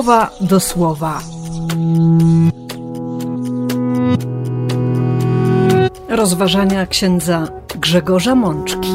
słowa 0.00 0.30
do 0.40 0.60
słowa. 0.60 1.20
Rozważania 6.08 6.86
księdza 6.86 7.48
Grzegorza 7.80 8.34
Mączki. 8.34 8.88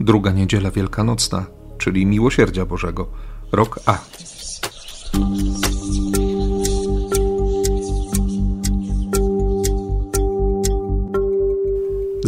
Druga 0.00 0.32
niedziela 0.32 0.70
wielkanocna, 0.70 1.44
czyli 1.78 2.06
Miłosierdzia 2.06 2.66
Bożego, 2.66 3.06
rok 3.52 3.80
A. 3.86 3.98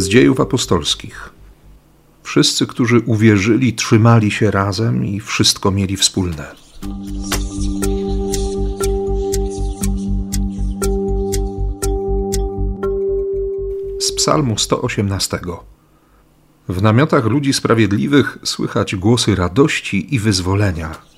Z 0.01 0.07
dziejów 0.07 0.39
apostolskich. 0.39 1.29
Wszyscy, 2.23 2.67
którzy 2.67 2.99
uwierzyli, 2.99 3.73
trzymali 3.73 4.31
się 4.31 4.51
razem 4.51 5.05
i 5.05 5.19
wszystko 5.19 5.71
mieli 5.71 5.97
wspólne. 5.97 6.55
Z 13.99 14.11
Psalmu 14.11 14.57
118. 14.57 15.39
W 16.69 16.81
namiotach 16.81 17.25
ludzi 17.25 17.53
sprawiedliwych 17.53 18.37
słychać 18.43 18.95
głosy 18.95 19.35
radości 19.35 20.15
i 20.15 20.19
wyzwolenia. 20.19 21.10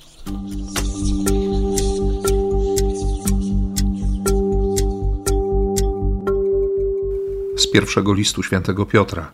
Z 7.56 7.70
pierwszego 7.70 8.14
listu 8.14 8.42
świętego 8.42 8.86
Piotra. 8.86 9.32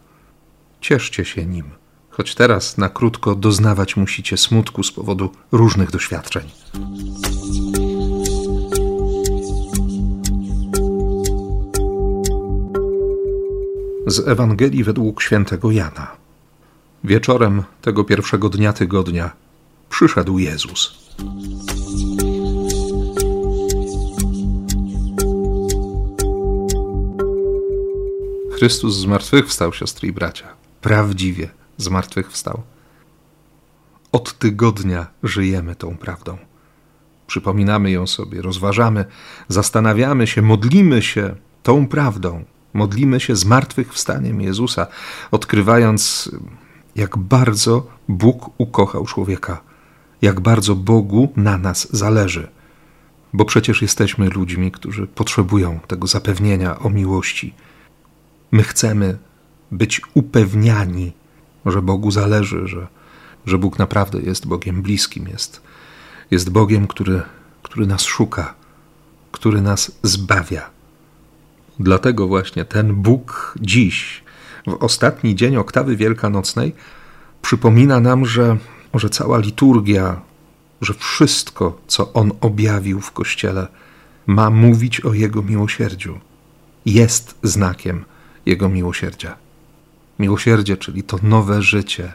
Cieszcie 0.80 1.24
się 1.24 1.46
nim, 1.46 1.64
choć 2.10 2.34
teraz 2.34 2.78
na 2.78 2.88
krótko 2.88 3.34
doznawać 3.34 3.96
musicie 3.96 4.36
smutku 4.36 4.82
z 4.82 4.92
powodu 4.92 5.32
różnych 5.52 5.90
doświadczeń. 5.90 6.50
Z 14.06 14.28
Ewangelii 14.28 14.84
według 14.84 15.22
świętego 15.22 15.70
Jana. 15.70 16.16
Wieczorem 17.04 17.62
tego 17.82 18.04
pierwszego 18.04 18.48
dnia 18.48 18.72
tygodnia 18.72 19.30
przyszedł 19.90 20.38
Jezus. 20.38 21.10
Chrystus 28.60 28.96
zmartwychwstał, 28.96 29.72
siostry 29.72 30.08
i 30.08 30.12
bracia. 30.12 30.48
Prawdziwie 30.80 31.48
zmartwychwstał. 31.76 32.62
Od 34.12 34.38
tygodnia 34.38 35.06
żyjemy 35.22 35.76
tą 35.76 35.96
prawdą. 35.96 36.38
Przypominamy 37.26 37.90
ją 37.90 38.06
sobie, 38.06 38.42
rozważamy, 38.42 39.04
zastanawiamy 39.48 40.26
się, 40.26 40.42
modlimy 40.42 41.02
się 41.02 41.34
tą 41.62 41.86
prawdą. 41.88 42.44
Modlimy 42.74 43.20
się 43.20 43.36
zmartwychwstaniem 43.36 44.40
Jezusa, 44.40 44.86
odkrywając, 45.30 46.30
jak 46.96 47.18
bardzo 47.18 47.86
Bóg 48.08 48.50
ukochał 48.58 49.06
człowieka, 49.06 49.60
jak 50.22 50.40
bardzo 50.40 50.74
Bogu 50.74 51.32
na 51.36 51.58
nas 51.58 51.88
zależy. 51.90 52.48
Bo 53.32 53.44
przecież 53.44 53.82
jesteśmy 53.82 54.28
ludźmi, 54.28 54.70
którzy 54.70 55.06
potrzebują 55.06 55.80
tego 55.86 56.06
zapewnienia 56.06 56.78
o 56.78 56.90
miłości 56.90 57.54
My 58.52 58.62
chcemy 58.62 59.18
być 59.70 60.00
upewniani, 60.14 61.12
że 61.66 61.82
Bogu 61.82 62.10
zależy, 62.10 62.68
że, 62.68 62.86
że 63.46 63.58
Bóg 63.58 63.78
naprawdę 63.78 64.20
jest 64.20 64.46
Bogiem 64.46 64.82
bliskim, 64.82 65.28
jest, 65.28 65.62
jest 66.30 66.50
Bogiem, 66.50 66.86
który, 66.86 67.22
który 67.62 67.86
nas 67.86 68.02
szuka, 68.02 68.54
który 69.32 69.60
nas 69.60 69.92
zbawia. 70.02 70.70
Dlatego 71.78 72.28
właśnie 72.28 72.64
ten 72.64 72.94
Bóg 72.94 73.54
dziś, 73.60 74.22
w 74.66 74.72
ostatni 74.72 75.34
dzień 75.34 75.56
oktawy 75.56 75.96
wielkanocnej, 75.96 76.74
przypomina 77.42 78.00
nam, 78.00 78.26
że, 78.26 78.56
że 78.94 79.10
cała 79.10 79.38
liturgia, 79.38 80.20
że 80.80 80.94
wszystko, 80.94 81.80
co 81.86 82.12
On 82.12 82.32
objawił 82.40 83.00
w 83.00 83.12
Kościele, 83.12 83.68
ma 84.26 84.50
mówić 84.50 85.00
o 85.00 85.14
Jego 85.14 85.42
miłosierdziu. 85.42 86.18
Jest 86.86 87.38
znakiem 87.42 88.04
jego 88.46 88.68
miłosierdzia. 88.68 89.36
Miłosierdzie, 90.18 90.76
czyli 90.76 91.02
to 91.02 91.18
nowe 91.22 91.62
życie, 91.62 92.12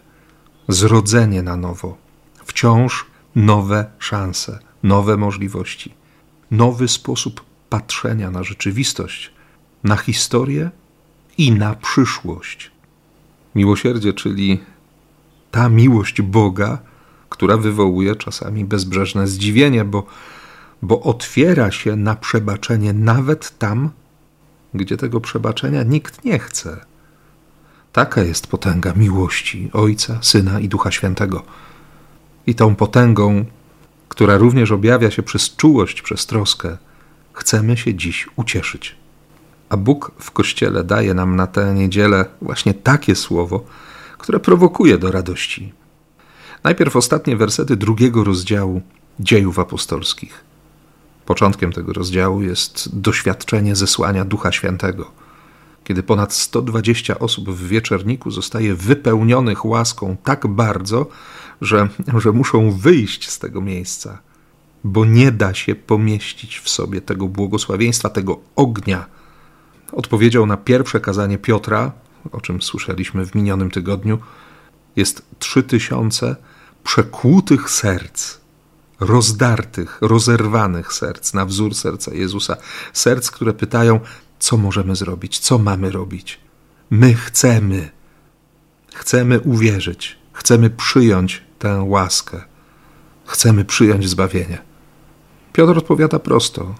zrodzenie 0.68 1.44
na 1.44 1.58
nowo, 1.58 1.98
wciąż 2.46 3.06
nowe 3.36 3.86
szanse, 4.00 4.60
nowe 4.84 5.18
możliwości, 5.18 5.94
nowy 6.52 6.88
sposób 6.88 7.46
patrzenia 7.70 8.32
na 8.32 8.44
rzeczywistość, 8.44 9.32
na 9.84 9.96
historię 9.96 10.70
i 11.38 11.52
na 11.52 11.76
przyszłość. 11.76 12.72
Miłosierdzie, 13.56 14.14
czyli 14.14 14.60
ta 15.52 15.70
miłość 15.70 16.22
Boga, 16.22 16.78
która 17.30 17.58
wywołuje 17.58 18.16
czasami 18.16 18.66
bezbrzeżne 18.66 19.28
zdziwienie, 19.28 19.86
bo, 19.86 20.06
bo 20.82 21.02
otwiera 21.02 21.72
się 21.72 21.96
na 21.96 22.16
przebaczenie 22.16 22.94
nawet 22.94 23.58
tam, 23.58 23.90
gdzie 24.78 24.98
tego 24.98 25.22
przebaczenia 25.22 25.84
nikt 25.84 26.26
nie 26.26 26.40
chce. 26.40 26.86
Taka 27.92 28.24
jest 28.24 28.48
potęga 28.48 28.94
miłości 28.94 29.70
Ojca, 29.74 30.18
Syna 30.22 30.60
i 30.60 30.70
Ducha 30.70 30.92
Świętego. 30.92 31.44
I 32.48 32.56
tą 32.56 32.76
potęgą, 32.76 33.46
która 34.10 34.38
również 34.38 34.72
objawia 34.72 35.12
się 35.12 35.24
przez 35.24 35.56
czułość, 35.56 36.02
przez 36.02 36.26
troskę, 36.26 36.78
chcemy 37.34 37.78
się 37.78 37.94
dziś 37.94 38.28
ucieszyć. 38.36 38.96
A 39.70 39.78
Bóg 39.78 40.12
w 40.20 40.32
Kościele 40.32 40.84
daje 40.84 41.14
nam 41.14 41.36
na 41.36 41.48
tę 41.48 41.74
niedzielę 41.74 42.26
właśnie 42.42 42.74
takie 42.74 43.16
słowo, 43.16 43.66
które 44.18 44.40
prowokuje 44.40 44.98
do 44.98 45.12
radości. 45.12 45.74
Najpierw 46.64 46.96
ostatnie 46.96 47.38
wersety 47.38 47.76
drugiego 47.76 48.24
rozdziału 48.24 48.82
dziejów 49.20 49.60
apostolskich. 49.60 50.44
Początkiem 51.26 51.72
tego 51.72 51.94
rozdziału 51.94 52.42
jest 52.42 53.00
doświadczenie 53.00 53.76
zesłania 53.76 54.26
Ducha 54.26 54.52
Świętego, 54.52 55.12
kiedy 55.84 56.04
ponad 56.04 56.34
120 56.34 57.20
osób 57.20 57.50
w 57.50 57.68
wieczerniku 57.68 58.32
zostaje 58.32 58.76
wypełnionych 58.76 59.66
łaską 59.66 60.18
tak 60.24 60.48
bardzo, 60.48 61.08
że, 61.62 61.88
że 62.18 62.32
muszą 62.32 62.72
wyjść 62.72 63.30
z 63.30 63.40
tego 63.40 63.62
miejsca, 63.62 64.20
bo 64.84 65.06
nie 65.06 65.32
da 65.32 65.54
się 65.54 65.76
pomieścić 65.76 66.60
w 66.60 66.70
sobie 66.70 67.02
tego 67.02 67.28
błogosławieństwa, 67.28 68.10
tego 68.10 68.40
ognia. 68.56 69.06
Odpowiedział 69.92 70.46
na 70.46 70.58
pierwsze 70.58 71.00
kazanie 71.00 71.38
Piotra, 71.38 71.92
o 72.32 72.42
czym 72.42 72.62
słyszeliśmy 72.62 73.26
w 73.26 73.36
minionym 73.36 73.72
tygodniu, 73.72 74.20
jest 74.96 75.26
trzy 75.40 75.64
tysiące 75.64 76.36
przekłutych 76.84 77.70
serc 77.70 78.45
rozdartych, 79.00 79.98
rozerwanych 80.02 80.94
serc 80.94 81.34
na 81.34 81.46
wzór 81.46 81.76
serca 81.76 82.14
Jezusa. 82.14 82.58
Serc, 82.94 83.32
które 83.32 83.54
pytają, 83.54 84.00
co 84.40 84.58
możemy 84.58 84.96
zrobić, 84.96 85.40
co 85.40 85.58
mamy 85.58 85.92
robić. 85.92 86.40
My 86.90 87.14
chcemy, 87.14 87.90
chcemy 88.94 89.40
uwierzyć, 89.40 90.18
chcemy 90.34 90.70
przyjąć 90.70 91.44
tę 91.60 91.84
łaskę, 91.88 92.42
chcemy 93.26 93.66
przyjąć 93.66 94.10
zbawienie. 94.10 94.62
Piotr 95.54 95.78
odpowiada 95.78 96.20
prosto: 96.20 96.76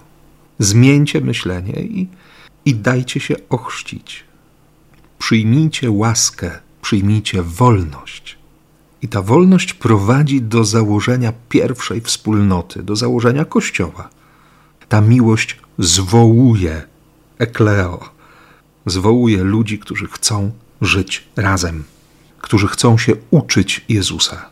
zmieńcie 0.58 1.20
myślenie 1.20 1.82
i, 1.82 2.08
i 2.64 2.74
dajcie 2.74 3.20
się 3.20 3.34
ochrzcić. 3.48 4.24
Przyjmijcie 5.18 5.90
łaskę, 5.90 6.50
przyjmijcie 6.82 7.42
wolność. 7.42 8.38
I 9.02 9.08
ta 9.08 9.22
wolność 9.22 9.74
prowadzi 9.74 10.42
do 10.42 10.64
założenia 10.64 11.32
pierwszej 11.48 12.00
wspólnoty, 12.00 12.82
do 12.82 12.96
założenia 12.96 13.44
Kościoła. 13.44 14.08
Ta 14.88 15.00
miłość 15.00 15.60
zwołuje, 15.78 16.82
ekleo, 17.38 18.08
zwołuje 18.86 19.44
ludzi, 19.44 19.78
którzy 19.78 20.06
chcą 20.06 20.50
żyć 20.80 21.28
razem, 21.36 21.84
którzy 22.38 22.68
chcą 22.68 22.98
się 22.98 23.12
uczyć 23.30 23.84
Jezusa. 23.88 24.50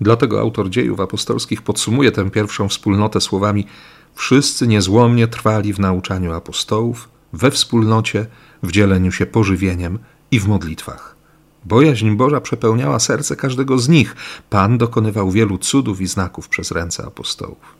Dlatego 0.00 0.40
autor 0.40 0.70
dziejów 0.70 1.00
apostolskich 1.00 1.62
podsumuje 1.62 2.12
tę 2.12 2.30
pierwszą 2.30 2.68
wspólnotę 2.68 3.20
słowami: 3.20 3.66
Wszyscy 4.14 4.66
niezłomnie 4.66 5.28
trwali 5.28 5.72
w 5.72 5.78
nauczaniu 5.78 6.32
apostołów, 6.32 7.08
we 7.32 7.50
wspólnocie, 7.50 8.26
w 8.62 8.72
dzieleniu 8.72 9.12
się 9.12 9.26
pożywieniem 9.26 9.98
i 10.30 10.40
w 10.40 10.48
modlitwach. 10.48 11.16
Bojaźń 11.64 12.10
Boża 12.10 12.40
przepełniała 12.40 12.98
serce 12.98 13.36
każdego 13.36 13.78
z 13.78 13.88
nich. 13.88 14.16
Pan 14.50 14.78
dokonywał 14.78 15.30
wielu 15.30 15.58
cudów 15.58 16.00
i 16.00 16.06
znaków 16.06 16.48
przez 16.48 16.70
ręce 16.70 17.06
apostołów. 17.06 17.74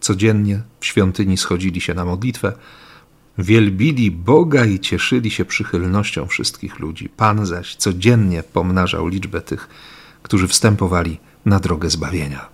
Codziennie 0.00 0.62
w 0.80 0.86
świątyni 0.86 1.36
schodzili 1.36 1.80
się 1.80 1.94
na 1.94 2.04
modlitwę, 2.04 2.52
wielbili 3.38 4.10
Boga 4.10 4.64
i 4.64 4.80
cieszyli 4.80 5.30
się 5.30 5.44
przychylnością 5.44 6.26
wszystkich 6.26 6.78
ludzi. 6.78 7.08
Pan 7.08 7.46
zaś 7.46 7.76
codziennie 7.76 8.42
pomnażał 8.42 9.08
liczbę 9.08 9.40
tych, 9.40 9.68
którzy 10.22 10.48
wstępowali 10.48 11.20
na 11.44 11.60
drogę 11.60 11.90
zbawienia. 11.90 12.48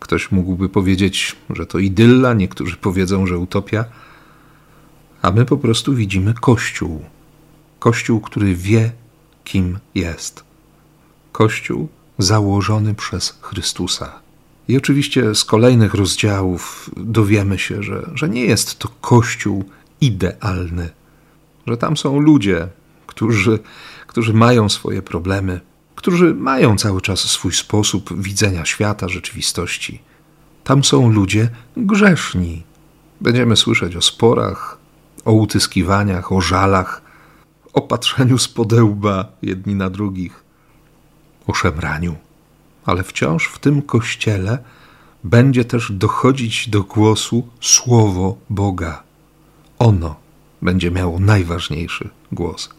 Ktoś 0.00 0.32
mógłby 0.32 0.68
powiedzieć, 0.68 1.36
że 1.50 1.66
to 1.66 1.78
idylla, 1.78 2.34
niektórzy 2.34 2.76
powiedzą, 2.76 3.26
że 3.26 3.38
utopia, 3.38 3.84
a 5.22 5.30
my 5.30 5.44
po 5.44 5.56
prostu 5.56 5.94
widzimy 5.94 6.34
Kościół. 6.34 7.04
Kościół, 7.78 8.20
który 8.20 8.54
wie, 8.54 8.92
kim 9.50 9.78
jest. 9.94 10.44
Kościół 11.32 11.88
założony 12.18 12.94
przez 12.94 13.38
Chrystusa. 13.40 14.20
I 14.68 14.76
oczywiście 14.76 15.34
z 15.34 15.44
kolejnych 15.44 15.94
rozdziałów 15.94 16.90
dowiemy 16.96 17.58
się, 17.58 17.82
że, 17.82 18.10
że 18.14 18.28
nie 18.28 18.44
jest 18.44 18.78
to 18.78 18.88
Kościół 19.00 19.64
idealny, 20.00 20.90
że 21.66 21.76
tam 21.76 21.96
są 21.96 22.20
ludzie, 22.20 22.68
którzy, 23.06 23.58
którzy 24.06 24.32
mają 24.34 24.68
swoje 24.68 25.02
problemy, 25.02 25.60
którzy 25.94 26.34
mają 26.34 26.76
cały 26.76 27.00
czas 27.00 27.20
swój 27.20 27.52
sposób 27.52 28.22
widzenia 28.22 28.64
świata, 28.64 29.08
rzeczywistości. 29.08 30.02
Tam 30.64 30.84
są 30.84 31.12
ludzie 31.12 31.48
grzeszni. 31.76 32.62
Będziemy 33.20 33.56
słyszeć 33.56 33.96
o 33.96 34.02
sporach, 34.02 34.78
o 35.24 35.32
utyskiwaniach, 35.32 36.32
o 36.32 36.40
żalach, 36.40 37.09
o 37.72 37.80
patrzeniu 37.80 38.38
z 38.38 38.48
podełba 38.48 39.32
jedni 39.42 39.74
na 39.74 39.90
drugich, 39.90 40.44
o 41.46 41.54
szemraniu. 41.54 42.16
Ale 42.84 43.02
wciąż 43.02 43.46
w 43.48 43.58
tym 43.58 43.82
kościele 43.82 44.58
będzie 45.24 45.64
też 45.64 45.92
dochodzić 45.92 46.68
do 46.68 46.82
głosu 46.82 47.48
Słowo 47.60 48.36
Boga. 48.50 49.02
Ono 49.78 50.16
będzie 50.62 50.90
miało 50.90 51.18
najważniejszy 51.18 52.08
głos. 52.32 52.70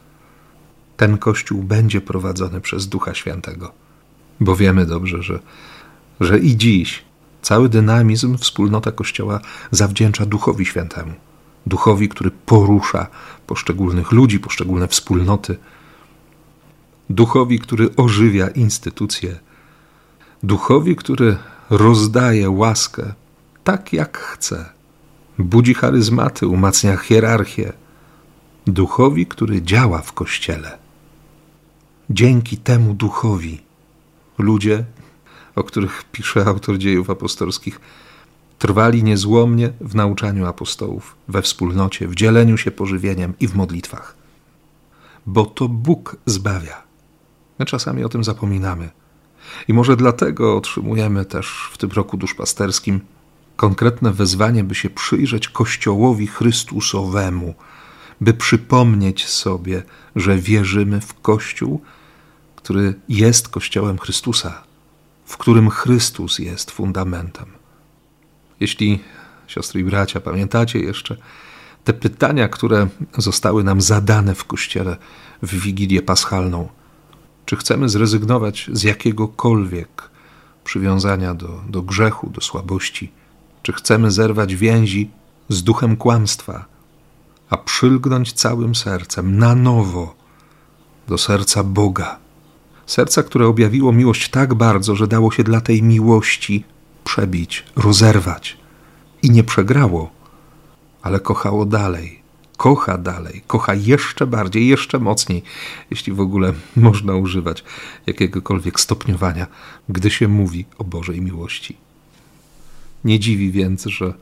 Ten 0.97 1.17
kościół 1.17 1.63
będzie 1.63 2.01
prowadzony 2.01 2.61
przez 2.61 2.87
Ducha 2.87 3.13
Świętego, 3.13 3.71
bo 4.39 4.55
wiemy 4.55 4.85
dobrze, 4.85 5.23
że, 5.23 5.39
że 6.19 6.39
i 6.39 6.57
dziś 6.57 7.03
cały 7.41 7.69
dynamizm 7.69 8.37
wspólnota 8.37 8.91
Kościoła 8.91 9.39
zawdzięcza 9.71 10.25
Duchowi 10.25 10.65
Świętemu. 10.65 11.13
Duchowi, 11.65 12.09
który 12.09 12.31
porusza 12.31 13.07
poszczególnych 13.47 14.11
ludzi, 14.11 14.39
poszczególne 14.39 14.87
wspólnoty. 14.87 15.57
Duchowi, 17.09 17.59
który 17.59 17.95
ożywia 17.95 18.47
instytucje. 18.47 19.39
Duchowi, 20.43 20.95
który 20.95 21.37
rozdaje 21.69 22.49
łaskę 22.49 23.13
tak 23.63 23.93
jak 23.93 24.17
chce 24.17 24.69
budzi 25.39 25.73
charyzmaty, 25.73 26.47
umacnia 26.47 26.97
hierarchię. 26.97 27.73
Duchowi, 28.67 29.25
który 29.25 29.61
działa 29.61 30.01
w 30.01 30.13
kościele. 30.13 30.77
Dzięki 32.09 32.57
temu 32.57 32.93
duchowi 32.93 33.61
ludzie, 34.37 34.85
o 35.55 35.63
których 35.63 36.03
pisze 36.11 36.45
autor 36.45 36.77
dziejów 36.77 37.09
apostolskich, 37.09 37.79
trwali 38.61 39.03
niezłomnie 39.03 39.73
w 39.81 39.95
nauczaniu 39.95 40.45
apostołów, 40.45 41.15
we 41.27 41.41
wspólnocie, 41.41 42.07
w 42.07 42.15
dzieleniu 42.15 42.57
się 42.57 42.71
pożywieniem 42.71 43.33
i 43.39 43.47
w 43.47 43.55
modlitwach. 43.55 44.15
Bo 45.25 45.45
to 45.45 45.69
Bóg 45.69 46.15
zbawia. 46.25 46.83
My 47.59 47.65
czasami 47.65 48.03
o 48.03 48.09
tym 48.09 48.23
zapominamy. 48.23 48.89
I 49.67 49.73
może 49.73 49.97
dlatego 49.97 50.57
otrzymujemy 50.57 51.25
też 51.25 51.69
w 51.73 51.77
tym 51.77 51.91
roku 51.91 52.17
duszpasterskim 52.17 52.99
konkretne 53.55 54.11
wezwanie, 54.13 54.63
by 54.63 54.75
się 54.75 54.89
przyjrzeć 54.89 55.49
Kościołowi 55.49 56.27
Chrystusowemu, 56.27 57.53
by 58.21 58.33
przypomnieć 58.33 59.27
sobie, 59.27 59.83
że 60.15 60.37
wierzymy 60.37 61.01
w 61.01 61.21
Kościół, 61.21 61.81
który 62.55 62.93
jest 63.09 63.49
Kościołem 63.49 63.97
Chrystusa, 63.97 64.63
w 65.25 65.37
którym 65.37 65.69
Chrystus 65.69 66.39
jest 66.39 66.71
fundamentem. 66.71 67.60
Jeśli, 68.61 68.99
siostry 69.47 69.81
i 69.81 69.83
bracia, 69.83 70.21
pamiętacie 70.21 70.79
jeszcze 70.79 71.17
te 71.83 71.93
pytania, 71.93 72.47
które 72.47 72.87
zostały 73.17 73.63
nam 73.63 73.81
zadane 73.81 74.35
w 74.35 74.45
Kościele 74.45 74.97
w 75.43 75.55
Wigilię 75.55 76.01
Paschalną, 76.01 76.69
czy 77.45 77.55
chcemy 77.55 77.89
zrezygnować 77.89 78.69
z 78.73 78.83
jakiegokolwiek 78.83 80.09
przywiązania 80.63 81.33
do, 81.33 81.61
do 81.69 81.81
grzechu, 81.81 82.29
do 82.29 82.41
słabości, 82.41 83.11
czy 83.63 83.73
chcemy 83.73 84.11
zerwać 84.11 84.55
więzi 84.55 85.09
z 85.49 85.63
duchem 85.63 85.97
kłamstwa, 85.97 86.65
a 87.49 87.57
przylgnąć 87.57 88.33
całym 88.33 88.75
sercem 88.75 89.37
na 89.37 89.55
nowo 89.55 90.15
do 91.07 91.17
serca 91.17 91.63
Boga. 91.63 92.19
Serca, 92.85 93.23
które 93.23 93.47
objawiło 93.47 93.93
miłość 93.93 94.29
tak 94.29 94.53
bardzo, 94.53 94.95
że 94.95 95.07
dało 95.07 95.31
się 95.31 95.43
dla 95.43 95.61
tej 95.61 95.83
miłości 95.83 96.63
przebić, 97.03 97.65
rozerwać. 97.75 98.57
I 99.23 99.31
nie 99.31 99.43
przegrało, 99.43 100.11
ale 101.01 101.19
kochało 101.19 101.65
dalej. 101.65 102.21
Kocha 102.57 102.97
dalej, 102.97 103.43
kocha 103.47 103.73
jeszcze 103.73 104.27
bardziej, 104.27 104.67
jeszcze 104.67 104.99
mocniej, 104.99 105.43
jeśli 105.91 106.13
w 106.13 106.19
ogóle 106.19 106.53
można 106.75 107.15
używać 107.15 107.63
jakiegokolwiek 108.07 108.79
stopniowania, 108.79 109.47
gdy 109.89 110.11
się 110.11 110.27
mówi 110.27 110.65
o 110.77 110.83
Bożej 110.83 111.21
miłości. 111.21 111.77
Nie 113.05 113.19
dziwi 113.19 113.51
więc, 113.51 113.85
że 113.85 114.13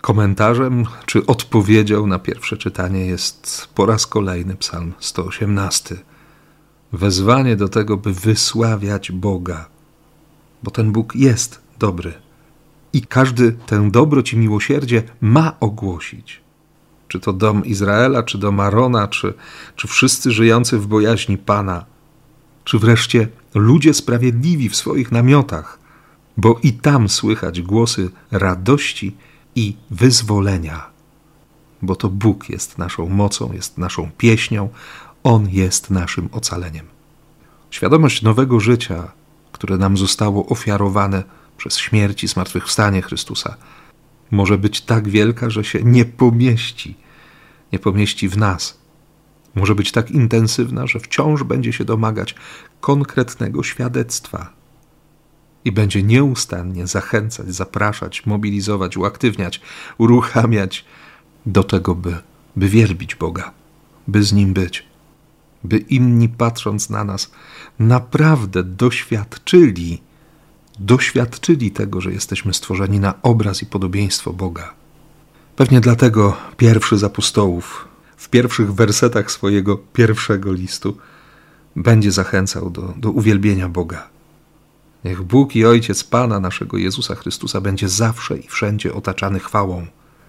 komentarzem 0.00 0.84
czy 1.06 1.26
odpowiedzią 1.26 2.06
na 2.06 2.18
pierwsze 2.18 2.56
czytanie 2.56 3.06
jest 3.06 3.68
po 3.74 3.86
raz 3.86 4.06
kolejny 4.06 4.56
Psalm 4.56 4.92
118. 4.98 5.96
Wezwanie 6.92 7.56
do 7.56 7.68
tego, 7.68 7.96
by 7.96 8.12
wysławiać 8.12 9.12
Boga, 9.12 9.68
bo 10.62 10.70
ten 10.70 10.92
Bóg 10.92 11.16
jest 11.16 11.60
dobry 11.78 12.12
i 12.92 13.02
każdy 13.02 13.52
tę 13.52 13.90
dobroć 13.90 14.32
i 14.32 14.36
miłosierdzie 14.36 15.02
ma 15.20 15.56
ogłosić. 15.60 16.40
Czy 17.08 17.20
to 17.20 17.32
dom 17.32 17.64
Izraela, 17.64 18.22
czy 18.22 18.38
dom 18.38 18.60
Arona, 18.60 19.08
czy, 19.08 19.34
czy 19.76 19.88
wszyscy 19.88 20.30
żyjący 20.30 20.78
w 20.78 20.86
bojaźni 20.86 21.38
Pana, 21.38 21.84
czy 22.64 22.78
wreszcie 22.78 23.28
ludzie 23.54 23.94
sprawiedliwi 23.94 24.68
w 24.68 24.76
swoich 24.76 25.12
namiotach– 25.12 25.78
bo 26.38 26.58
i 26.62 26.72
tam 26.72 27.08
słychać 27.08 27.62
głosy 27.62 28.10
radości 28.30 29.16
i 29.54 29.76
wyzwolenia. 29.90 30.86
Bo 31.82 31.96
to 31.96 32.08
Bóg 32.08 32.48
jest 32.48 32.78
naszą 32.78 33.08
mocą, 33.08 33.52
jest 33.52 33.78
naszą 33.78 34.10
pieśnią, 34.18 34.68
On 35.22 35.48
jest 35.50 35.90
naszym 35.90 36.28
ocaleniem. 36.32 36.86
Świadomość 37.70 38.22
nowego 38.22 38.60
życia, 38.60 39.12
które 39.52 39.76
nam 39.76 39.96
zostało 39.96 40.46
ofiarowane 40.46 41.24
przez 41.58 41.78
śmierć 41.78 42.24
i 42.24 42.28
zmartwychwstanie 42.28 43.02
Chrystusa, 43.02 43.56
może 44.30 44.58
być 44.58 44.80
tak 44.80 45.08
wielka, 45.08 45.50
że 45.50 45.64
się 45.64 45.82
nie 45.82 46.04
pomieści, 46.04 46.96
nie 47.72 47.78
pomieści 47.78 48.28
w 48.28 48.36
nas. 48.36 48.78
Może 49.54 49.74
być 49.74 49.92
tak 49.92 50.10
intensywna, 50.10 50.86
że 50.86 51.00
wciąż 51.00 51.42
będzie 51.42 51.72
się 51.72 51.84
domagać 51.84 52.34
konkretnego 52.80 53.62
świadectwa 53.62 54.52
i 55.64 55.72
będzie 55.72 56.02
nieustannie 56.02 56.86
zachęcać, 56.86 57.54
zapraszać, 57.54 58.26
mobilizować, 58.26 58.96
uaktywniać, 58.96 59.60
uruchamiać 59.98 60.84
do 61.46 61.64
tego, 61.64 61.94
by, 61.94 62.16
by 62.56 62.68
wielbić 62.68 63.14
Boga, 63.14 63.50
by 64.08 64.22
z 64.22 64.32
Nim 64.32 64.52
być, 64.52 64.86
by 65.64 65.78
inni 65.78 66.28
patrząc 66.28 66.90
na 66.90 67.04
nas 67.04 67.30
naprawdę 67.78 68.64
doświadczyli, 68.64 70.02
doświadczyli 70.78 71.70
tego, 71.70 72.00
że 72.00 72.12
jesteśmy 72.12 72.54
stworzeni 72.54 73.00
na 73.00 73.14
obraz 73.22 73.62
i 73.62 73.66
podobieństwo 73.66 74.32
Boga. 74.32 74.74
Pewnie 75.56 75.80
dlatego 75.80 76.36
pierwszy 76.56 76.98
z 76.98 77.04
apostołów 77.04 77.88
w 78.16 78.28
pierwszych 78.28 78.74
wersetach 78.74 79.30
swojego 79.30 79.76
pierwszego 79.76 80.52
listu 80.52 80.96
będzie 81.76 82.12
zachęcał 82.12 82.70
do, 82.70 82.94
do 82.96 83.10
uwielbienia 83.10 83.68
Boga 83.68 84.08
Niech 85.04 85.22
Bóg 85.22 85.56
i 85.56 85.64
Ojciec 85.64 86.04
Pana 86.04 86.40
naszego 86.40 86.76
Jezusa 86.76 87.14
Chrystusa 87.14 87.60
będzie 87.60 87.88
zawsze 87.88 88.38
i 88.38 88.48
wszędzie 88.48 88.94
otaczany 88.94 89.40
chwałą. 89.40 89.86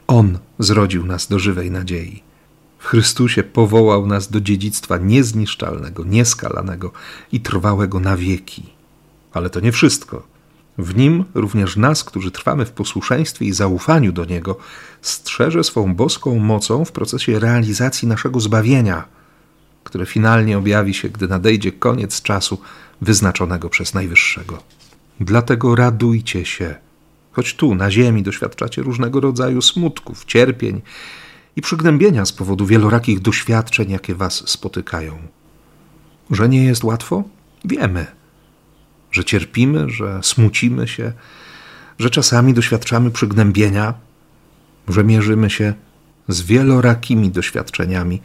On 0.08 0.38
zrodził 0.60 1.06
nas 1.06 1.28
do 1.28 1.40
żywej 1.40 1.72
nadziei. 1.72 2.24
W 2.80 2.86
Chrystusie 2.86 3.44
powołał 3.44 4.08
nas 4.08 4.32
do 4.32 4.42
dziedzictwa 4.42 4.98
niezniszczalnego, 4.98 6.04
nieskalanego 6.04 6.92
i 7.32 7.42
trwałego 7.42 8.00
na 8.00 8.18
wieki. 8.18 8.64
Ale 9.34 9.50
to 9.50 9.60
nie 9.60 9.72
wszystko. 9.72 10.28
W 10.80 10.96
nim 10.96 11.24
również 11.34 11.78
nas, 11.78 12.04
którzy 12.04 12.32
trwamy 12.32 12.66
w 12.66 12.72
posłuszeństwie 12.72 13.46
i 13.46 13.54
zaufaniu 13.54 14.12
do 14.12 14.26
Niego, 14.26 14.58
strzeże 15.02 15.64
swą 15.64 15.96
boską 15.96 16.40
mocą 16.40 16.86
w 16.86 16.92
procesie 16.92 17.40
realizacji 17.40 18.08
naszego 18.08 18.40
zbawienia, 18.40 19.04
które 19.84 20.06
finalnie 20.06 20.58
objawi 20.58 20.94
się, 20.94 21.10
gdy 21.10 21.28
nadejdzie 21.28 21.72
koniec 21.72 22.22
czasu 22.22 22.62
wyznaczonego 23.02 23.70
przez 23.70 23.94
Najwyższego. 23.94 24.64
Dlatego 25.20 25.76
radujcie 25.76 26.46
się, 26.46 26.76
choć 27.32 27.56
tu, 27.56 27.76
na 27.76 27.92
ziemi, 27.92 28.24
doświadczacie 28.24 28.82
różnego 28.82 29.20
rodzaju 29.20 29.62
smutków, 29.62 30.26
cierpień 30.26 30.82
i 31.56 31.62
przygnębienia 31.62 32.26
z 32.26 32.34
powodu 32.34 32.66
wielorakich 32.66 33.20
doświadczeń, 33.20 33.92
jakie 33.92 34.16
Was 34.16 34.50
spotykają. 34.50 35.18
Że 36.32 36.50
nie 36.50 36.64
jest 36.64 36.84
łatwo? 36.84 37.24
Wiemy. 37.66 38.19
Że 39.12 39.24
cierpimy, 39.24 39.90
że 39.90 40.20
smucimy 40.24 40.88
się, 40.88 41.14
że 42.00 42.10
czasami 42.10 42.54
doświadczamy 42.54 43.12
przygnębienia, 43.12 43.94
że 44.88 45.04
mierzymy 45.04 45.50
się 45.50 45.74
z 46.28 46.42
wielorakimi 46.42 47.32
doświadczeniami, 47.32 48.22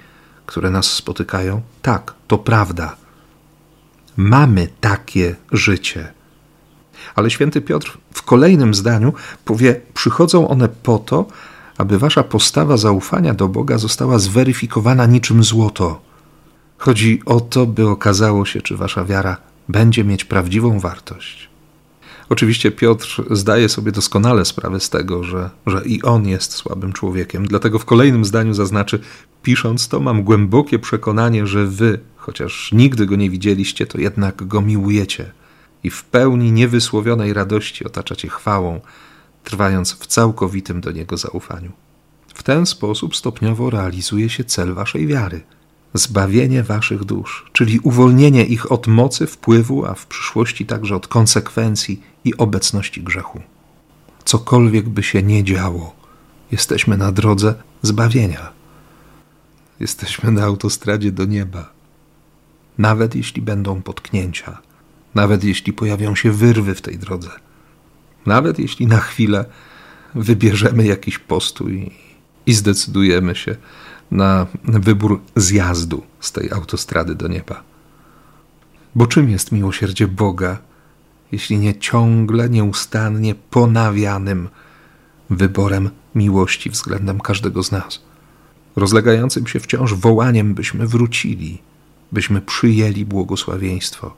które 0.47 0.71
nas 0.71 0.87
spotykają. 0.87 1.63
Tak, 1.83 2.15
to 2.29 2.39
prawda. 2.39 2.97
Mamy 4.17 4.69
takie 4.81 5.37
życie. 5.53 6.13
Ale 7.15 7.31
święty 7.31 7.61
Piotr 7.61 7.99
w 8.13 8.23
kolejnym 8.23 8.75
zdaniu 8.75 9.13
powie: 9.45 9.81
Przychodzą 9.95 10.49
one 10.49 10.69
po 10.69 10.99
to, 10.99 11.27
aby 11.79 11.99
wasza 11.99 12.23
postawa 12.23 12.77
zaufania 12.77 13.35
do 13.35 13.49
Boga 13.49 13.79
została 13.79 14.19
zweryfikowana 14.19 15.07
niczym 15.07 15.45
złoto. 15.45 16.01
Chodzi 16.79 17.23
o 17.27 17.41
to, 17.41 17.67
by 17.67 17.89
okazało 17.89 18.45
się, 18.45 18.63
czy 18.63 18.77
wasza 18.77 19.05
wiara 19.05 19.37
będzie 19.69 20.05
mieć 20.05 20.25
prawdziwą 20.25 20.81
wartość. 20.81 21.49
Oczywiście 22.29 22.71
Piotr 22.71 23.25
zdaje 23.31 23.69
sobie 23.69 23.93
doskonale 23.93 24.45
sprawę 24.45 24.81
z 24.81 24.91
tego, 24.91 25.25
że, 25.25 25.51
że 25.67 25.83
i 25.85 26.03
on 26.03 26.29
jest 26.29 26.53
słabym 26.53 26.93
człowiekiem, 26.93 27.47
dlatego 27.47 27.79
w 27.79 27.85
kolejnym 27.85 28.25
zdaniu 28.25 28.55
zaznaczy: 28.55 29.01
Pisząc 29.43 29.89
to, 29.89 30.01
mam 30.01 30.23
głębokie 30.23 30.79
przekonanie, 30.79 31.47
że 31.47 31.67
wy, 31.67 31.99
chociaż 32.17 32.73
nigdy 32.73 33.07
go 33.07 33.17
nie 33.17 33.31
widzieliście, 33.31 33.87
to 33.87 34.01
jednak 34.01 34.47
go 34.47 34.61
miłujecie 34.61 35.33
i 35.85 35.91
w 35.91 36.05
pełni 36.05 36.53
niewysłowionej 36.53 37.33
radości 37.33 37.85
otaczacie 37.85 38.29
chwałą, 38.29 38.81
trwając 39.45 39.93
w 39.93 40.07
całkowitym 40.07 40.81
do 40.81 40.93
niego 40.93 41.17
zaufaniu. 41.17 41.73
W 42.35 42.43
ten 42.43 42.67
sposób 42.67 43.17
stopniowo 43.17 43.71
realizuje 43.71 44.29
się 44.29 44.45
cel 44.45 44.75
waszej 44.75 45.07
wiary 45.07 45.41
zbawienie 45.95 46.63
waszych 46.63 47.05
dusz, 47.05 47.51
czyli 47.53 47.79
uwolnienie 47.79 48.45
ich 48.45 48.73
od 48.73 48.87
mocy 48.87 49.27
wpływu, 49.27 49.87
a 49.87 49.95
w 49.95 50.07
przyszłości 50.07 50.67
także 50.67 50.97
od 50.97 51.09
konsekwencji 51.09 52.03
i 52.25 52.37
obecności 52.37 53.03
grzechu. 53.03 53.41
Cokolwiek 54.25 54.89
by 54.89 55.03
się 55.03 55.23
nie 55.23 55.45
działo, 55.45 55.95
jesteśmy 56.53 56.97
na 56.97 57.13
drodze 57.13 57.55
zbawienia. 57.83 58.53
Jesteśmy 59.81 60.31
na 60.31 60.45
autostradzie 60.45 61.13
do 61.13 61.25
nieba. 61.25 61.73
Nawet 62.79 63.15
jeśli 63.15 63.43
będą 63.43 63.83
potknięcia, 63.83 64.59
nawet 65.15 65.45
jeśli 65.45 65.73
pojawią 65.73 66.15
się 66.15 66.33
wyrwy 66.33 66.75
w 66.75 66.81
tej 66.81 66.99
drodze, 66.99 67.31
nawet 68.27 68.59
jeśli 68.59 68.87
na 68.87 68.99
chwilę 68.99 69.45
wybierzemy 70.15 70.87
jakiś 70.87 71.19
postój 71.19 71.91
i 72.47 72.55
zdecydujemy 72.55 73.35
się 73.35 73.57
na 74.15 74.47
wybór 74.65 75.21
zjazdu 75.37 76.03
z 76.21 76.33
tej 76.33 76.51
autostrady 76.53 77.15
do 77.15 77.29
nieba. 77.29 77.63
Bo 78.95 79.07
czym 79.07 79.31
jest 79.31 79.53
miłosierdzie 79.53 80.09
Boga, 80.09 80.59
jeśli 81.33 81.59
nie 81.59 81.79
ciągle, 81.79 82.51
nieustannie 82.51 83.35
ponawianym 83.35 84.49
wyborem 85.31 85.91
miłości 86.15 86.71
względem 86.71 87.21
każdego 87.21 87.63
z 87.63 87.73
nas, 87.73 88.03
rozlegającym 88.77 89.47
się 89.47 89.61
wciąż 89.61 89.95
wołaniem, 89.95 90.55
byśmy 90.55 90.87
wrócili, 90.87 91.63
byśmy 92.13 92.41
przyjęli 92.41 93.05
błogosławieństwo, 93.05 94.17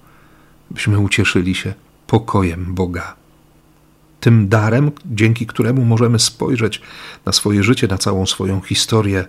byśmy 0.71 0.99
ucieszyli 0.99 1.55
się 1.55 1.75
pokojem 2.07 2.75
Boga. 2.75 3.15
Tym 4.21 4.49
darem, 4.49 4.91
dzięki 5.07 5.47
któremu 5.47 5.85
możemy 5.85 6.19
spojrzeć 6.19 6.83
na 7.25 7.33
swoje 7.33 7.63
życie, 7.63 7.89
na 7.89 7.99
całą 7.99 8.27
swoją 8.27 8.61
historię, 8.61 9.25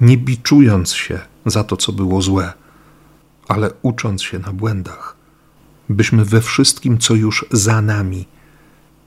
nie 0.00 0.18
biczując 0.18 0.92
się 0.92 1.18
za 1.46 1.64
to, 1.64 1.76
co 1.76 1.92
było 1.92 2.22
złe, 2.22 2.52
ale 3.48 3.70
ucząc 3.82 4.22
się 4.22 4.38
na 4.38 4.52
błędach, 4.52 5.16
byśmy 5.88 6.24
we 6.24 6.40
wszystkim, 6.40 6.98
co 6.98 7.14
już 7.14 7.44
za 7.50 7.82
nami, 7.82 8.26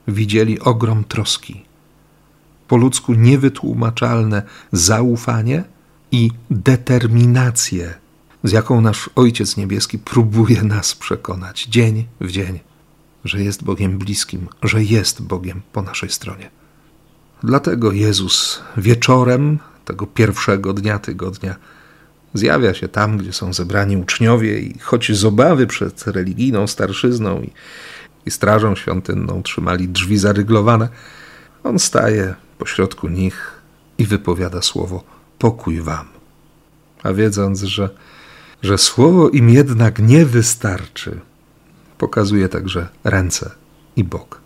widzieli 0.08 0.60
ogrom 0.60 1.04
troski, 1.04 1.64
po 2.68 2.76
ludzku 2.76 3.14
niewytłumaczalne 3.14 4.42
zaufanie 4.72 5.64
i 6.12 6.30
determinację, 6.50 7.94
z 8.44 8.52
jaką 8.52 8.80
nasz 8.80 9.10
Ojciec 9.16 9.56
Niebieski 9.56 9.98
próbuje 9.98 10.62
nas 10.62 10.94
przekonać 10.94 11.64
dzień 11.64 12.06
w 12.20 12.30
dzień, 12.30 12.60
że 13.24 13.42
jest 13.42 13.64
Bogiem 13.64 13.98
bliskim, 13.98 14.48
że 14.62 14.84
jest 14.84 15.22
Bogiem 15.22 15.62
po 15.72 15.82
naszej 15.82 16.10
stronie. 16.10 16.50
Dlatego 17.42 17.92
Jezus 17.92 18.62
wieczorem 18.76 19.58
tego 19.90 20.06
pierwszego 20.06 20.72
dnia 20.72 20.98
tygodnia 20.98 21.56
zjawia 22.34 22.74
się 22.74 22.88
tam, 22.88 23.18
gdzie 23.18 23.32
są 23.32 23.52
zebrani 23.52 23.96
uczniowie 23.96 24.60
i 24.60 24.78
choć 24.78 25.12
z 25.12 25.24
obawy 25.24 25.66
przed 25.66 26.06
religijną 26.06 26.66
starszyzną 26.66 27.42
i, 27.42 27.50
i 28.26 28.30
strażą 28.30 28.74
świątynną 28.74 29.42
trzymali 29.42 29.88
drzwi 29.88 30.18
zaryglowane, 30.18 30.88
on 31.64 31.78
staje 31.78 32.34
pośrodku 32.58 33.08
nich 33.08 33.60
i 33.98 34.06
wypowiada 34.06 34.62
słowo 34.62 35.04
pokój 35.38 35.80
wam. 35.80 36.06
A 37.02 37.12
wiedząc, 37.12 37.62
że, 37.62 37.90
że 38.62 38.78
słowo 38.78 39.28
im 39.28 39.50
jednak 39.50 39.98
nie 39.98 40.26
wystarczy, 40.26 41.20
pokazuje 41.98 42.48
także 42.48 42.88
ręce 43.04 43.50
i 43.96 44.04
bok. 44.04 44.40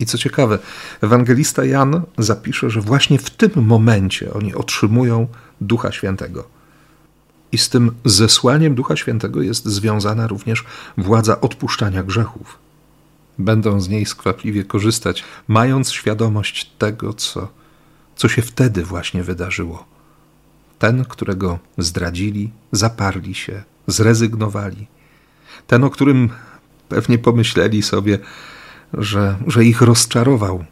I 0.00 0.06
co 0.06 0.18
ciekawe, 0.18 0.58
ewangelista 1.00 1.64
Jan 1.64 2.02
zapisze, 2.18 2.70
że 2.70 2.80
właśnie 2.80 3.18
w 3.18 3.30
tym 3.30 3.50
momencie 3.56 4.32
oni 4.32 4.54
otrzymują 4.54 5.26
Ducha 5.60 5.92
Świętego. 5.92 6.48
I 7.52 7.58
z 7.58 7.68
tym 7.68 7.94
zesłaniem 8.04 8.74
Ducha 8.74 8.96
Świętego 8.96 9.42
jest 9.42 9.66
związana 9.66 10.26
również 10.26 10.64
władza 10.98 11.40
odpuszczania 11.40 12.02
grzechów. 12.02 12.58
Będą 13.38 13.80
z 13.80 13.88
niej 13.88 14.06
skwapliwie 14.06 14.64
korzystać, 14.64 15.24
mając 15.48 15.92
świadomość 15.92 16.70
tego, 16.78 17.12
co, 17.12 17.48
co 18.16 18.28
się 18.28 18.42
wtedy 18.42 18.84
właśnie 18.84 19.22
wydarzyło. 19.22 19.84
Ten, 20.78 21.04
którego 21.04 21.58
zdradzili, 21.78 22.50
zaparli 22.72 23.34
się, 23.34 23.62
zrezygnowali. 23.86 24.86
Ten, 25.66 25.84
o 25.84 25.90
którym 25.90 26.30
pewnie 26.88 27.18
pomyśleli 27.18 27.82
sobie, 27.82 28.18
że, 28.98 29.36
że 29.46 29.64
ich 29.64 29.82
rozczarował. 29.82 30.64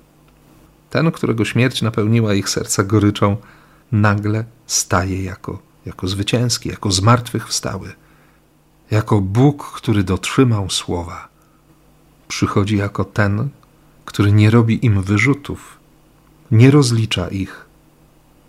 Ten, 0.90 1.12
którego 1.12 1.44
śmierć 1.44 1.82
napełniła 1.82 2.34
ich 2.34 2.48
serca 2.48 2.84
goryczą, 2.84 3.36
nagle 3.92 4.44
staje 4.66 5.22
jako, 5.22 5.58
jako 5.86 6.08
zwycięski, 6.08 6.68
jako 6.68 6.90
zmartwychwstały, 6.90 7.92
jako 8.90 9.20
Bóg, 9.20 9.72
który 9.72 10.04
dotrzymał 10.04 10.70
słowa. 10.70 11.28
Przychodzi 12.28 12.76
jako 12.76 13.04
ten, 13.04 13.48
który 14.04 14.32
nie 14.32 14.50
robi 14.50 14.86
im 14.86 15.02
wyrzutów, 15.02 15.78
nie 16.50 16.70
rozlicza 16.70 17.28
ich, 17.28 17.66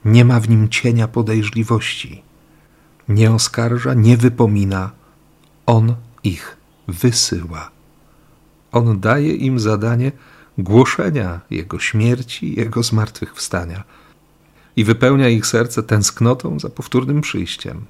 nie 0.06 0.26
ma 0.26 0.40
w 0.40 0.50
nim 0.50 0.70
cienia 0.70 1.08
podejrzliwości, 1.08 2.24
nie 3.10 3.32
oskarża, 3.32 3.94
nie 3.94 4.18
wypomina, 4.18 4.92
on 5.66 5.96
ich 6.24 6.58
wysyła. 6.88 7.72
On 8.74 9.00
daje 9.00 9.36
im 9.36 9.60
zadanie 9.60 10.12
głoszenia 10.58 11.42
Jego 11.50 11.80
śmierci, 11.80 12.60
Jego 12.60 12.84
zmartwychwstania 12.84 13.84
i 14.76 14.84
wypełnia 14.84 15.30
ich 15.30 15.46
serce 15.46 15.84
tęsknotą 15.84 16.60
za 16.60 16.70
powtórnym 16.70 17.22
przyjściem. 17.22 17.86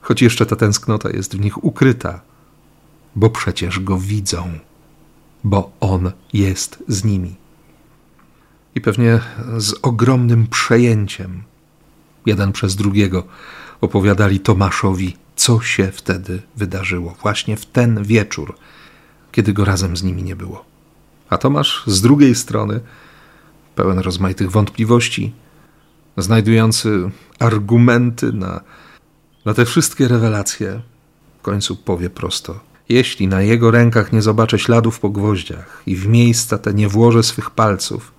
Choć 0.00 0.22
jeszcze 0.22 0.46
ta 0.46 0.56
tęsknota 0.56 1.10
jest 1.10 1.36
w 1.36 1.40
nich 1.40 1.64
ukryta, 1.64 2.20
bo 3.16 3.30
przecież 3.30 3.80
Go 3.80 3.98
widzą, 3.98 4.52
bo 5.44 5.70
On 5.80 6.12
jest 6.32 6.82
z 6.88 7.04
nimi. 7.04 7.34
I 8.74 8.80
pewnie 8.80 9.20
z 9.56 9.74
ogromnym 9.82 10.46
przejęciem 10.46 11.42
jeden 12.26 12.52
przez 12.52 12.76
drugiego 12.76 13.24
opowiadali 13.80 14.40
Tomaszowi, 14.40 15.16
co 15.36 15.60
się 15.60 15.92
wtedy 15.92 16.42
wydarzyło, 16.56 17.16
właśnie 17.22 17.56
w 17.56 17.66
ten 17.66 18.04
wieczór, 18.04 18.54
kiedy 19.32 19.52
go 19.52 19.64
razem 19.64 19.96
z 19.96 20.02
nimi 20.02 20.22
nie 20.22 20.36
było. 20.36 20.64
A 21.30 21.38
Tomasz 21.38 21.82
z 21.86 22.00
drugiej 22.00 22.34
strony, 22.34 22.80
pełen 23.74 23.98
rozmaitych 23.98 24.50
wątpliwości, 24.50 25.32
znajdujący 26.16 27.10
argumenty 27.38 28.32
na, 28.32 28.60
na 29.44 29.54
te 29.54 29.64
wszystkie 29.64 30.08
rewelacje, 30.08 30.80
w 31.38 31.42
końcu 31.42 31.76
powie 31.76 32.10
prosto: 32.10 32.60
Jeśli 32.88 33.28
na 33.28 33.42
jego 33.42 33.70
rękach 33.70 34.12
nie 34.12 34.22
zobaczę 34.22 34.58
śladów 34.58 35.00
po 35.00 35.10
gwoździach 35.10 35.82
i 35.86 35.96
w 35.96 36.08
miejsca 36.08 36.58
te 36.58 36.74
nie 36.74 36.88
włożę 36.88 37.22
swych 37.22 37.50
palców, 37.50 38.12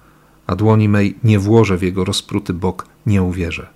a 0.48 0.56
dłoni 0.56 0.90
mej 0.90 1.16
nie 1.24 1.40
włożę 1.40 1.78
w 1.78 1.84
jego 1.84 2.06
rozpruty 2.06 2.54
bok, 2.54 2.86
nie 3.06 3.24
uwierzę. 3.24 3.68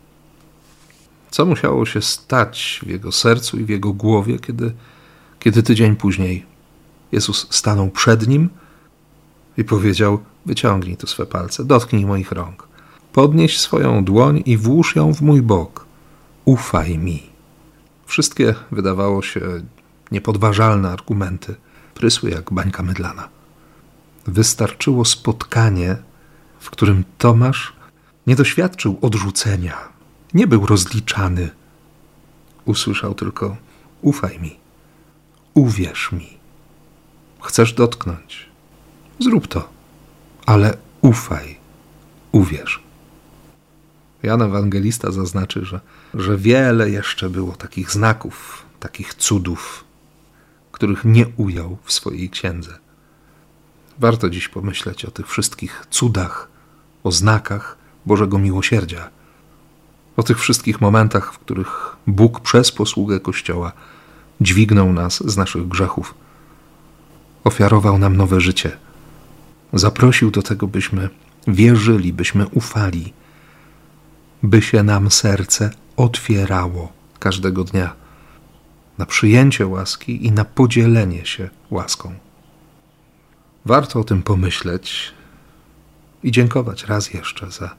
Co 1.31 1.45
musiało 1.45 1.85
się 1.85 2.01
stać 2.01 2.81
w 2.83 2.87
jego 2.87 3.11
sercu 3.11 3.59
i 3.59 3.63
w 3.63 3.69
jego 3.69 3.93
głowie, 3.93 4.39
kiedy, 4.39 4.73
kiedy 5.39 5.63
tydzień 5.63 5.95
później 5.95 6.45
Jezus 7.11 7.47
stanął 7.49 7.89
przed 7.89 8.27
nim 8.27 8.49
i 9.57 9.63
powiedział: 9.63 10.19
Wyciągnij 10.45 10.97
tu 10.97 11.07
swe 11.07 11.25
palce, 11.25 11.65
dotknij 11.65 12.05
moich 12.05 12.31
rąk. 12.31 12.67
Podnieś 13.13 13.59
swoją 13.59 14.03
dłoń 14.03 14.43
i 14.45 14.57
włóż 14.57 14.95
ją 14.95 15.13
w 15.13 15.21
mój 15.21 15.41
bok. 15.41 15.85
Ufaj 16.45 16.97
mi. 16.97 17.23
Wszystkie, 18.05 18.55
wydawało 18.71 19.21
się, 19.21 19.41
niepodważalne 20.11 20.91
argumenty 20.91 21.55
prysły 21.93 22.29
jak 22.29 22.53
bańka 22.53 22.83
mydlana. 22.83 23.29
Wystarczyło 24.25 25.05
spotkanie, 25.05 25.95
w 26.59 26.69
którym 26.69 27.03
Tomasz 27.17 27.73
nie 28.27 28.35
doświadczył 28.35 28.97
odrzucenia, 29.01 29.77
nie 30.33 30.47
był 30.47 30.65
rozliczany. 30.65 31.49
Usłyszał 32.65 33.13
tylko: 33.15 33.57
Ufaj 34.01 34.39
mi, 34.39 34.59
uwierz 35.53 36.11
mi. 36.11 36.36
Chcesz 37.41 37.73
dotknąć? 37.73 38.49
Zrób 39.19 39.47
to, 39.47 39.69
ale 40.45 40.77
ufaj, 41.01 41.57
uwierz. 42.31 42.83
Jan 44.23 44.41
Ewangelista 44.41 45.11
zaznaczy, 45.11 45.65
że, 45.65 45.79
że 46.13 46.37
wiele 46.37 46.89
jeszcze 46.89 47.29
było 47.29 47.55
takich 47.55 47.91
znaków, 47.91 48.65
takich 48.79 49.13
cudów, 49.13 49.83
których 50.71 51.05
nie 51.05 51.27
ujął 51.37 51.77
w 51.83 51.93
swojej 51.93 52.29
księdze. 52.29 52.77
Warto 53.99 54.29
dziś 54.29 54.47
pomyśleć 54.47 55.05
o 55.05 55.11
tych 55.11 55.27
wszystkich 55.27 55.85
cudach, 55.89 56.47
o 57.03 57.11
znakach 57.11 57.77
Bożego 58.05 58.37
miłosierdzia, 58.37 59.09
o 60.17 60.23
tych 60.23 60.39
wszystkich 60.39 60.81
momentach, 60.81 61.33
w 61.33 61.39
których 61.39 61.95
Bóg 62.07 62.39
przez 62.39 62.71
posługę 62.71 63.19
Kościoła 63.19 63.71
dźwignął 64.41 64.93
nas 64.93 65.23
z 65.29 65.37
naszych 65.37 65.67
grzechów, 65.67 66.13
ofiarował 67.47 67.97
nam 67.97 68.17
nowe 68.17 68.41
życie, 68.41 68.77
zaprosił 69.73 70.31
do 70.31 70.41
tego, 70.41 70.67
byśmy 70.67 71.09
wierzyli, 71.47 72.13
byśmy 72.13 72.47
ufali, 72.47 73.13
by 74.43 74.61
się 74.61 74.83
nam 74.83 75.11
serce 75.11 75.71
otwierało 75.97 76.91
każdego 77.19 77.63
dnia 77.63 77.93
na 78.97 79.05
przyjęcie 79.05 79.67
łaski 79.67 80.25
i 80.25 80.31
na 80.31 80.45
podzielenie 80.45 81.25
się 81.25 81.49
łaską. 81.69 82.13
Warto 83.65 83.99
o 83.99 84.03
tym 84.03 84.23
pomyśleć 84.23 85.13
i 86.23 86.31
dziękować 86.31 86.83
raz 86.83 87.13
jeszcze 87.13 87.51
za, 87.51 87.75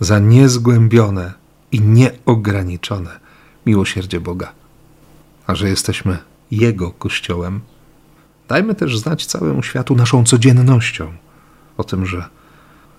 za 0.00 0.18
niezgłębione 0.18 1.32
i 1.72 1.80
nieograniczone 1.80 3.20
miłosierdzie 3.66 4.20
Boga. 4.20 4.52
A 5.46 5.54
że 5.54 5.68
jesteśmy 5.68 6.18
Jego 6.50 6.90
Kościołem, 6.90 7.60
dajmy 8.48 8.74
też 8.74 8.98
znać 8.98 9.26
całemu 9.26 9.62
światu 9.62 9.94
naszą 9.94 10.24
codziennością 10.24 11.12
o 11.76 11.84
tym, 11.84 12.06
że, 12.06 12.24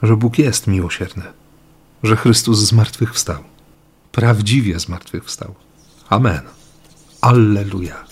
że 0.03 0.17
Bóg 0.17 0.39
jest 0.39 0.67
miłosierny, 0.67 1.23
że 2.03 2.15
Chrystus 2.15 2.59
zmartwychwstał, 2.59 3.43
prawdziwie 4.11 4.79
zmartwychwstał. 4.79 5.55
Amen. 6.09 6.41
Alleluja. 7.21 8.08